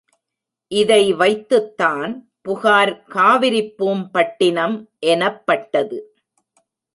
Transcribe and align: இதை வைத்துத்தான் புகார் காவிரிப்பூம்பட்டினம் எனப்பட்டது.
இதை 0.71 1.13
வைத்துத்தான் 1.13 2.13
புகார் 2.41 2.93
காவிரிப்பூம்பட்டினம் 3.09 4.77
எனப்பட்டது. 4.99 5.99